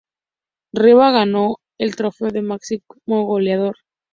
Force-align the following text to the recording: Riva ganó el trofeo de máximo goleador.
Riva 0.73 1.11
ganó 1.11 1.57
el 1.77 1.95
trofeo 1.95 2.31
de 2.31 2.41
máximo 2.41 2.91
goleador. 3.23 3.75